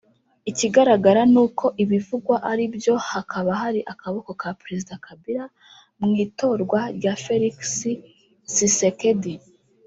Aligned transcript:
Ikigaragara 0.51 1.21
n’uko 1.33 1.65
niba 1.69 1.79
ibivugwa 1.83 2.35
ari 2.51 2.63
byo 2.75 2.93
hakaba 3.11 3.49
hari 3.61 3.79
akaboko 3.93 4.29
ka 4.41 4.49
Perezida 4.61 4.93
Kabila 5.05 5.43
mu 5.99 6.11
itorwa 6.25 6.79
rya 6.97 7.13
Félix 7.23 7.57
Tshisekedi 8.51 9.33